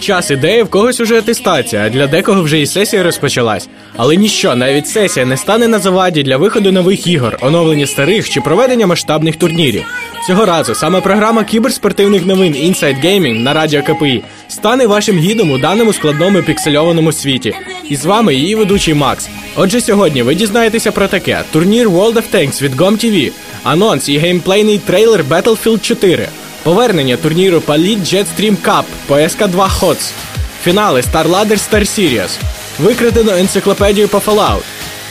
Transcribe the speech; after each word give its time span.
Час 0.00 0.30
ідеї 0.30 0.62
в 0.62 0.70
когось 0.70 1.00
уже 1.00 1.18
атестація, 1.18 1.82
а 1.86 1.88
для 1.88 2.06
декого 2.06 2.42
вже 2.42 2.60
і 2.60 2.66
сесія 2.66 3.02
розпочалась. 3.02 3.68
Але 3.96 4.16
ніщо, 4.16 4.56
навіть 4.56 4.88
сесія 4.88 5.26
не 5.26 5.36
стане 5.36 5.68
на 5.68 5.78
заваді 5.78 6.22
для 6.22 6.36
виходу 6.36 6.72
нових 6.72 7.06
ігор, 7.06 7.38
оновлення 7.40 7.86
старих 7.86 8.30
чи 8.30 8.40
проведення 8.40 8.86
масштабних 8.86 9.36
турнірів. 9.36 9.84
Цього 10.26 10.44
разу 10.44 10.74
саме 10.74 11.00
програма 11.00 11.44
кіберспортивних 11.44 12.26
новин 12.26 12.52
Inside 12.52 13.04
Gaming 13.04 13.38
на 13.38 13.52
радіо 13.52 13.82
КПІ 13.82 14.22
стане 14.48 14.86
вашим 14.86 15.18
гідом 15.18 15.50
у 15.50 15.58
даному 15.58 15.92
складному 15.92 16.42
піксельованому 16.42 17.12
світі. 17.12 17.54
І 17.88 17.96
з 17.96 18.04
вами 18.04 18.34
її 18.34 18.54
ведучий 18.54 18.94
Макс. 18.94 19.28
Отже, 19.56 19.80
сьогодні 19.80 20.22
ви 20.22 20.34
дізнаєтеся 20.34 20.92
про 20.92 21.08
таке: 21.08 21.42
турнір 21.52 21.88
World 21.88 22.14
of 22.14 22.24
Tanks 22.34 22.62
від 22.62 22.74
GOM.TV, 22.74 23.32
анонс 23.64 24.08
і 24.08 24.18
геймплейний 24.18 24.78
трейлер 24.78 25.24
Battlefield 25.30 25.80
4. 25.80 26.28
Повернення 26.62 27.16
турніру 27.16 27.58
Palit 27.58 28.00
Jetstream 28.00 28.56
Cup 28.64 28.82
по 29.06 29.14
СК2 29.14 29.80
HOTS, 29.80 30.10
фінали 30.64 31.00
StarLadder 31.00 31.70
Star 31.70 31.80
Series, 31.80 32.30
викрадено 32.78 33.32
енциклопедію 33.32 34.08
по 34.08 34.18
Fallout, 34.18 34.62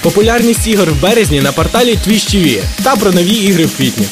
популярність 0.01 0.67
ігор 0.67 0.91
в 0.91 1.01
березні 1.01 1.41
на 1.41 1.51
порталі 1.51 1.97
Twitch 2.07 2.35
TV 2.35 2.61
та 2.83 2.95
про 2.95 3.11
нові 3.11 3.33
ігри 3.33 3.65
в 3.65 3.77
квітні. 3.77 4.05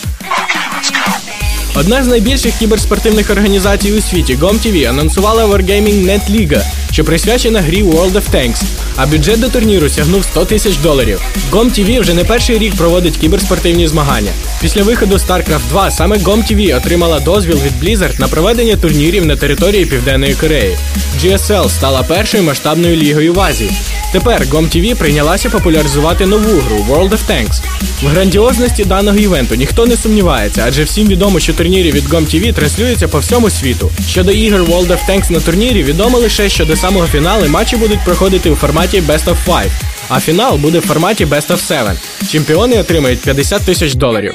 Одна 1.75 2.03
з 2.03 2.07
найбільших 2.07 2.53
кіберспортивних 2.59 3.29
організацій 3.29 3.91
у 3.91 4.01
світі 4.01 4.35
GOM.TV 4.35 4.89
анонсувала 4.89 5.45
Wargaming 5.45 6.05
Net 6.05 6.31
Liga, 6.31 6.61
що 6.91 7.03
присвячена 7.03 7.61
грі 7.61 7.83
World 7.83 8.11
of 8.11 8.23
Tanks, 8.33 8.61
а 9.01 9.05
бюджет 9.05 9.39
до 9.39 9.49
турніру 9.49 9.89
сягнув 9.89 10.23
100 10.23 10.45
тисяч 10.45 10.77
доларів. 10.77 11.21
GOM.TV 11.51 11.99
вже 11.99 12.13
не 12.13 12.23
перший 12.23 12.57
рік 12.57 12.75
проводить 12.75 13.17
кіберспортивні 13.17 13.87
змагання. 13.87 14.31
Після 14.61 14.83
виходу 14.83 15.15
StarCraft 15.15 15.69
2 15.69 15.91
саме 15.91 16.17
GOM.TV 16.17 16.77
отримала 16.77 17.19
дозвіл 17.19 17.57
від 17.57 17.83
Blizzard 17.83 18.19
на 18.19 18.27
проведення 18.27 18.75
турнірів 18.75 19.25
на 19.25 19.35
території 19.35 19.85
Південної 19.85 20.33
Кореї. 20.33 20.77
GSL 21.23 21.69
стала 21.69 22.03
першою 22.03 22.43
масштабною 22.43 22.95
лігою 22.95 23.33
в 23.33 23.39
Азії. 23.39 23.71
Тепер 24.11 24.41
GOM.TV 24.41 24.95
прийнялася 24.95 25.49
популяризувати 25.49 26.25
нову 26.25 26.59
гру 26.59 26.85
World 26.89 27.09
of 27.09 27.19
Tanks. 27.29 27.61
В 28.03 28.07
грандіозності 28.07 28.85
даного 28.85 29.17
івенту 29.17 29.55
ніхто 29.55 29.85
не 29.85 29.97
сумнівається, 29.97 30.63
адже 30.67 30.83
всім 30.83 31.07
відомо, 31.07 31.39
що 31.39 31.53
турніри 31.53 31.91
від 31.91 32.07
GOM.TV 32.07 32.53
транслюються 32.53 33.07
по 33.07 33.19
всьому 33.19 33.49
світу. 33.49 33.91
Щодо 34.09 34.31
ігор 34.31 34.61
World 34.61 34.87
of 34.87 34.99
Tanks 35.09 35.31
на 35.31 35.39
турнірі, 35.39 35.83
відомо 35.83 36.17
лише, 36.17 36.49
що 36.49 36.65
до 36.65 36.75
самого 36.75 37.07
фіналу 37.07 37.47
матчі 37.47 37.75
будуть 37.75 38.05
проходити 38.05 38.49
у 38.49 38.55
форматі 38.55 38.88
Best 38.97 39.25
of 39.25 39.35
5, 39.45 39.71
а 40.09 40.19
фінал 40.19 40.57
буде 40.57 40.79
в 40.79 40.81
форматі 40.81 41.25
Best 41.25 41.47
of 41.47 41.57
7. 41.57 42.29
Чемпіони 42.31 42.79
отримають 42.79 43.19
50 43.21 43.65
тисяч 43.65 43.93
доларів. 43.93 44.33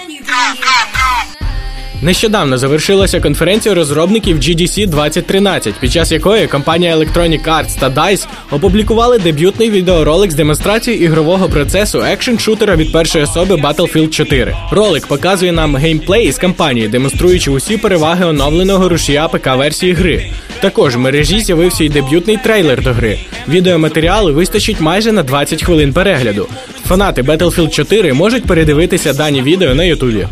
Нещодавно 2.04 2.58
завершилася 2.58 3.20
конференція 3.20 3.74
розробників 3.74 4.36
GDC 4.36 4.86
2013, 4.86 5.74
під 5.74 5.92
час 5.92 6.12
якої 6.12 6.46
компанія 6.46 6.96
Electronic 6.96 7.48
Arts 7.48 7.80
та 7.80 7.90
DICE 7.90 8.26
опублікували 8.50 9.18
дебютний 9.18 9.70
відеоролик 9.70 10.30
з 10.30 10.34
демонстрацією 10.34 11.04
ігрового 11.04 11.48
процесу 11.48 11.98
екшн-шутера 11.98 12.76
від 12.76 12.92
першої 12.92 13.24
особи 13.24 13.54
Battlefield 13.54 14.10
4. 14.10 14.56
Ролик 14.70 15.06
показує 15.06 15.52
нам 15.52 15.76
геймплей 15.76 16.26
із 16.26 16.38
кампанії, 16.38 16.88
демонструючи 16.88 17.50
усі 17.50 17.76
переваги 17.76 18.24
оновленого 18.24 18.88
рушія 18.88 19.28
ПК-версії 19.28 19.92
гри. 19.92 20.30
Також 20.60 20.96
в 20.96 20.98
мережі 20.98 21.40
з'явився 21.40 21.84
й 21.84 21.88
дебютний 21.88 22.36
трейлер 22.36 22.82
до 22.82 22.92
гри. 22.92 23.18
Відеоматеріалу 23.48 24.34
вистачить 24.34 24.80
майже 24.80 25.12
на 25.12 25.22
20 25.22 25.62
хвилин 25.62 25.92
перегляду. 25.92 26.48
Фанати 26.88 27.22
Battlefield 27.22 27.70
4 27.70 28.12
можуть 28.12 28.44
передивитися 28.44 29.12
дані 29.12 29.42
відео 29.42 29.74
на 29.74 29.84
Ютубі. 29.84 30.26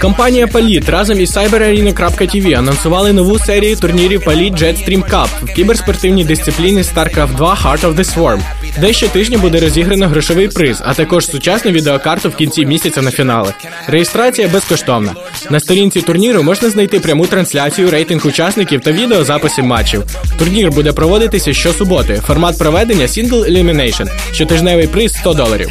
Компанія 0.00 0.46
Palit 0.46 0.90
разом 0.90 1.20
із 1.20 1.36
CyberArena.tv 1.36 2.58
анонсували 2.58 3.12
нову 3.12 3.38
серію 3.38 3.76
турнірів 3.76 4.20
Palit 4.20 4.52
Jetstream 4.52 5.10
Cup 5.10 5.28
в 5.42 5.54
кіберспортивній 5.54 6.24
дисципліні 6.24 6.82
StarCraft 6.82 7.36
2 7.36 7.54
Heart 7.54 7.80
of 7.80 7.94
the 7.94 8.14
Swarm, 8.14 8.40
де 8.80 8.92
щотижня 8.92 9.38
буде 9.38 9.60
розіграно 9.60 10.08
грошовий 10.08 10.48
приз, 10.48 10.82
а 10.84 10.94
також 10.94 11.26
сучасну 11.26 11.70
відеокарту 11.70 12.28
в 12.28 12.36
кінці 12.36 12.66
місяця 12.66 13.02
на 13.02 13.10
фінали. 13.10 13.52
Реєстрація 13.86 14.48
безкоштовна. 14.48 15.14
На 15.50 15.60
сторінці 15.60 16.00
турніру 16.00 16.42
можна 16.42 16.70
знайти 16.70 17.00
пряму 17.00 17.26
трансляцію, 17.26 17.90
рейтинг 17.90 18.26
учасників 18.26 18.80
та 18.80 18.92
відеозаписи 18.92 19.62
матчів. 19.62 20.02
Турнір 20.38 20.70
буде 20.70 20.92
проводитися 20.92 21.52
щосуботи. 21.52 22.22
Формат 22.26 22.58
проведення 22.58 23.06
Single 23.06 23.50
Elimination. 23.50 24.08
Щотижневий 24.32 24.86
приз 24.86 25.12
100 25.12 25.34
доларів. 25.34 25.68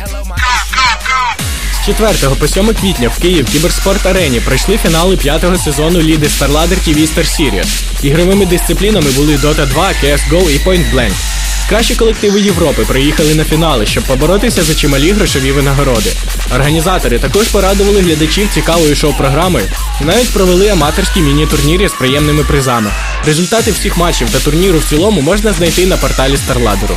З 1.85 1.87
4 1.87 2.35
по 2.39 2.47
7 2.47 2.73
квітня 2.73 3.09
в 3.09 3.19
Київ 3.19 3.45
Кіберспорт 3.45 4.05
Арені 4.05 4.39
пройшли 4.39 4.77
фінали 4.77 5.17
п'ятого 5.17 5.57
сезону 5.57 6.01
Ліди 6.01 6.27
StarLadder 6.27 6.87
TV 6.87 6.97
Star 6.97 7.25
Series. 7.25 7.67
Ігровими 8.03 8.45
дисциплінами 8.45 9.11
були 9.11 9.35
Dota 9.35 9.67
2, 9.67 9.87
CSGO 10.03 10.49
і 10.49 10.59
Point 10.59 10.93
Blank. 10.93 11.11
Кращі 11.69 11.95
колективи 11.95 12.41
Європи 12.41 12.85
приїхали 12.87 13.35
на 13.35 13.43
фінали, 13.43 13.85
щоб 13.85 14.03
поборотися 14.03 14.63
за 14.63 14.75
чималі 14.75 15.11
грошові 15.11 15.51
винагороди. 15.51 16.11
Організатори 16.55 17.19
також 17.19 17.47
порадували 17.47 18.01
глядачів 18.01 18.49
цікавою 18.53 18.95
шоу-програмою 18.95 19.65
і 20.01 20.05
навіть 20.05 20.33
провели 20.33 20.69
аматорські 20.69 21.19
міні-турніри 21.19 21.89
з 21.89 21.93
приємними 21.93 22.43
призами. 22.43 22.91
Результати 23.25 23.71
всіх 23.71 23.97
матчів 23.97 24.29
та 24.29 24.39
турніру 24.39 24.79
в 24.79 24.85
цілому 24.85 25.21
можна 25.21 25.53
знайти 25.53 25.85
на 25.85 25.97
порталі 25.97 26.33
StarLadder. 26.33 26.95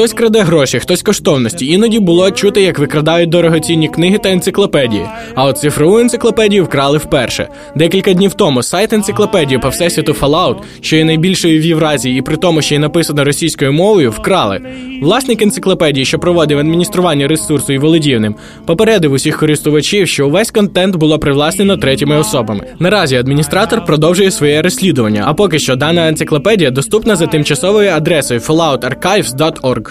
Хтось 0.00 0.12
краде 0.12 0.42
гроші, 0.42 0.78
хтось 0.78 1.02
коштовності. 1.02 1.66
Іноді 1.66 1.98
було 2.00 2.30
чути, 2.30 2.62
як 2.62 2.78
викрадають 2.78 3.30
дорогоцінні 3.30 3.88
книги 3.88 4.18
та 4.18 4.30
енциклопедії. 4.30 5.04
А 5.34 5.44
от 5.44 5.58
цифрову 5.58 5.98
енциклопедію 5.98 6.64
вкрали 6.64 6.98
вперше. 6.98 7.48
Декілька 7.76 8.12
днів 8.12 8.34
тому 8.34 8.62
сайт 8.62 8.92
енциклопедії 8.92 9.58
по 9.58 9.68
всесвіту 9.68 10.12
Fallout, 10.12 10.56
що 10.80 10.96
є 10.96 11.04
найбільшою 11.04 11.60
в 11.60 11.64
Євразії, 11.64 12.18
і 12.18 12.22
при 12.22 12.36
тому, 12.36 12.62
що 12.62 12.74
й 12.74 12.78
написано 12.78 13.24
російською 13.24 13.72
мовою, 13.72 14.10
вкрали. 14.10 14.60
Власник 15.02 15.42
енциклопедії, 15.42 16.04
що 16.04 16.18
проводив 16.18 16.58
адміністрування 16.58 17.28
ресурсу 17.28 17.72
і 17.72 17.78
володів 17.78 18.20
ним, 18.20 18.34
попередив 18.66 19.12
усіх 19.12 19.38
користувачів, 19.38 20.08
що 20.08 20.26
увесь 20.26 20.50
контент 20.50 20.96
було 20.96 21.18
привласнено 21.18 21.76
третіми 21.76 22.16
особами. 22.16 22.60
Наразі 22.78 23.16
адміністратор 23.16 23.84
продовжує 23.84 24.30
своє 24.30 24.62
розслідування. 24.62 25.24
А 25.26 25.34
поки 25.34 25.58
що 25.58 25.76
дана 25.76 26.08
енциклопедія 26.08 26.70
доступна 26.70 27.16
за 27.16 27.26
тимчасовою 27.26 27.90
адресою 27.90 28.40
falloutarchives.org. 28.40 29.89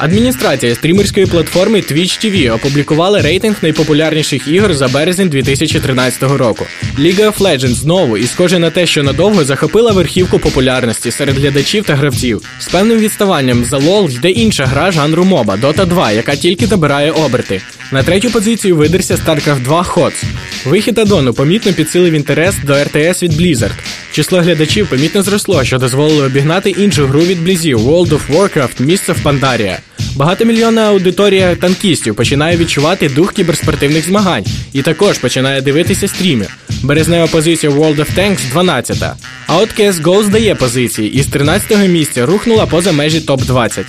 Адміністрація 0.00 0.74
стрімерської 0.74 1.26
платформи 1.26 1.78
Twitch 1.78 2.24
TV 2.24 2.54
опублікувала 2.54 3.22
рейтинг 3.22 3.56
найпопулярніших 3.62 4.48
ігор 4.48 4.74
за 4.74 4.88
березень 4.88 5.28
2013 5.28 6.22
року. 6.22 6.66
League 6.98 7.20
of 7.20 7.38
Legends 7.38 7.74
знову 7.74 8.16
і 8.16 8.26
схоже 8.26 8.58
на 8.58 8.70
те, 8.70 8.86
що 8.86 9.02
надовго 9.02 9.44
захопила 9.44 9.92
верхівку 9.92 10.38
популярності 10.38 11.10
серед 11.10 11.38
глядачів 11.38 11.84
та 11.84 11.94
гравців. 11.94 12.42
З 12.58 12.68
певним 12.68 12.98
відставанням 12.98 13.64
за 13.64 13.78
LoL 13.78 14.10
йде 14.10 14.30
інша 14.30 14.66
гра 14.66 14.92
жанру 14.92 15.24
MOBA 15.24 15.60
Dota 15.60 15.86
2, 15.86 16.12
яка 16.12 16.36
тільки 16.36 16.66
набирає 16.66 17.10
оберти. 17.10 17.62
На 17.92 18.02
третю 18.02 18.30
позицію 18.30 18.76
видерся 18.76 19.14
StarCraft 19.14 19.62
2 19.62 19.82
HOTS. 19.82 20.22
Вихід 20.64 20.98
адону 20.98 21.34
помітно 21.34 21.72
підсилив 21.72 22.12
інтерес 22.12 22.54
до 22.64 22.72
RTS 22.72 23.22
від 23.22 23.32
Blizzard. 23.32 23.72
Число 24.12 24.40
глядачів 24.40 24.88
помітно 24.88 25.22
зросло, 25.22 25.64
що 25.64 25.78
дозволило 25.78 26.24
обігнати 26.24 26.70
іншу 26.70 27.06
гру 27.06 27.20
від 27.20 27.44
Blizzів 27.44 27.78
World 27.78 28.08
of 28.08 28.20
Warcraft 28.30 28.82
Місце 28.82 29.12
в 29.12 29.22
Пандарія. 29.22 29.78
Багатомільйонна 30.16 30.82
аудиторія 30.82 31.56
танкістів 31.56 32.14
починає 32.14 32.56
відчувати 32.56 33.08
дух 33.08 33.32
кіберспортивних 33.32 34.06
змагань 34.06 34.44
і 34.72 34.82
також 34.82 35.18
починає 35.18 35.60
дивитися 35.60 36.08
стріми. 36.08 36.46
Березнева 36.82 37.26
позиція 37.26 37.72
World 37.72 37.96
of 37.96 38.18
Tanks 38.18 38.50
12. 38.52 39.02
А 39.46 39.56
от 39.56 39.80
CSGO 39.80 40.22
здає 40.22 40.54
позиції 40.54 41.12
і 41.12 41.22
з 41.22 41.28
13-го 41.28 41.86
місця 41.86 42.26
рухнула 42.26 42.66
поза 42.66 42.92
межі 42.92 43.20
топ-20. 43.20 43.84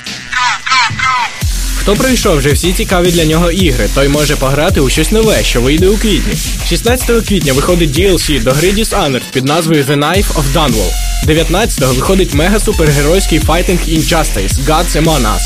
Хто 1.81 1.95
пройшов 1.95 2.37
вже 2.37 2.51
всі 2.51 2.73
цікаві 2.73 3.11
для 3.11 3.25
нього 3.25 3.51
ігри, 3.51 3.89
той 3.95 4.07
може 4.07 4.35
пограти 4.35 4.81
у 4.81 4.89
щось 4.89 5.11
нове, 5.11 5.43
що 5.43 5.61
вийде 5.61 5.87
у 5.87 5.97
квітні. 5.97 6.33
16 6.69 7.27
квітня 7.27 7.53
виходить 7.53 7.97
DLC 7.97 8.43
до 8.43 8.51
гри 8.51 8.71
Dishonored 8.71 9.21
під 9.33 9.45
назвою 9.45 9.83
The 9.83 9.99
Knife 9.99 10.33
of 10.33 10.43
Dunwall. 10.53 10.91
19-го 11.27 11.93
виходить 11.93 12.35
мега-супергеройський 12.35 13.39
файтинг 13.39 13.79
Injustice 13.79 14.65
Gods 14.67 15.03
Among 15.03 15.21
Us, 15.21 15.41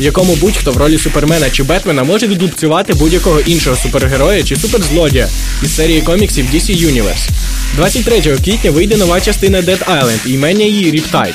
в 0.00 0.02
якому 0.02 0.36
будь-хто 0.36 0.72
в 0.72 0.76
ролі 0.76 0.98
Супермена 0.98 1.50
чи 1.50 1.62
Бетмена 1.62 2.04
може 2.04 2.26
відлупцювати 2.26 2.92
будь-якого 2.92 3.40
іншого 3.40 3.76
супергероя 3.76 4.42
чи 4.42 4.56
суперзлодія 4.56 5.28
із 5.62 5.76
серії 5.76 6.02
коміксів 6.02 6.46
DC 6.54 6.86
Universe. 6.92 7.28
23 7.76 8.20
квітня 8.20 8.70
вийде 8.70 8.96
нова 8.96 9.20
частина 9.20 9.62
Dead 9.62 9.84
Island 9.84 10.26
і 10.26 10.32
імення 10.32 10.64
її 10.64 10.92
Riptide. 10.92 11.34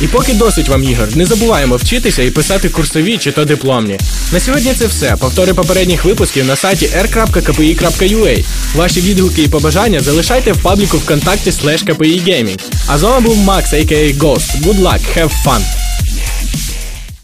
І 0.00 0.06
поки 0.06 0.32
досить 0.32 0.68
вам 0.68 0.84
ігор, 0.84 1.16
не 1.16 1.26
забуваємо 1.26 1.76
вчитися 1.76 2.22
і 2.22 2.30
писати 2.30 2.68
курсові 2.68 3.18
чи 3.18 3.32
то 3.32 3.44
дипломні. 3.44 3.98
На 4.32 4.40
сьогодні 4.40 4.74
це 4.74 4.86
все. 4.86 5.16
Повтори 5.20 5.54
попередніх 5.54 6.04
випусків 6.04 6.44
на 6.44 6.56
сайті 6.56 6.86
r.kpi.ua. 6.86 8.44
Ваші 8.74 9.00
відгуки 9.00 9.42
і 9.42 9.48
побажання 9.48 10.00
залишайте 10.00 10.52
в 10.52 10.62
пабліку 10.62 10.96
ВКонтакті 10.96 11.50
slash 11.50 11.84
KPI 11.84 12.28
Gaming. 12.28 12.60
А 12.86 12.98
з 12.98 13.02
вами 13.02 13.20
був 13.20 13.36
Макс, 13.36 13.72
a.k.a. 13.72 14.18
Ghost. 14.18 14.62
Good 14.62 14.80
luck, 14.80 15.00
have 15.16 15.30
fun! 15.44 15.87